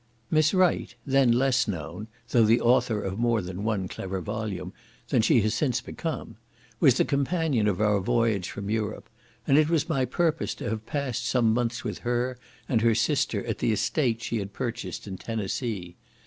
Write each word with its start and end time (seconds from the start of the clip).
Miss 0.31 0.51
Wright, 0.51 0.95
then 1.05 1.31
less 1.31 1.67
known 1.67 2.07
(though 2.29 2.43
the 2.43 2.59
author 2.59 3.03
of 3.03 3.19
more 3.19 3.39
than 3.39 3.63
one 3.63 3.87
clever 3.87 4.19
volume) 4.19 4.73
than 5.09 5.21
she 5.21 5.41
has 5.41 5.53
since 5.53 5.79
become, 5.79 6.37
was 6.79 6.95
the 6.95 7.05
companion 7.05 7.67
of 7.67 7.79
our 7.79 7.99
voyage 7.99 8.49
from 8.49 8.71
Europe; 8.71 9.07
and 9.45 9.59
it 9.59 9.69
was 9.69 9.87
my 9.89 10.05
purpose 10.05 10.55
to 10.55 10.71
have 10.71 10.87
passed 10.87 11.27
some 11.27 11.53
months 11.53 11.83
with 11.83 11.99
her 11.99 12.39
and 12.67 12.81
her 12.81 12.95
sister 12.95 13.45
at 13.45 13.59
the 13.59 13.71
estate 13.71 14.23
she 14.23 14.39
had 14.39 14.53
purchased 14.53 15.05
in 15.07 15.19
Tennessee. 15.19 15.97